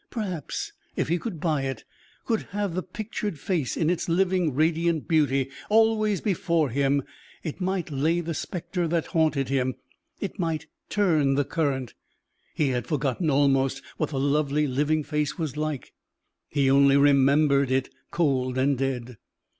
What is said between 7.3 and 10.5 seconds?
it might lay the specter that haunted him; it